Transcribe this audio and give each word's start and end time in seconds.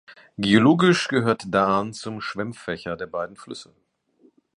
Geologisch 0.39 1.09
gehört 1.09 1.53
Da’an 1.53 1.93
zum 1.93 2.21
Schwemmfächer 2.21 2.97
der 2.97 3.05
beiden 3.05 3.35
Flüsse. 3.35 3.75